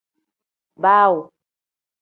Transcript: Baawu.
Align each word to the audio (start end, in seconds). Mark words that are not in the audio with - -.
Baawu. 0.81 1.21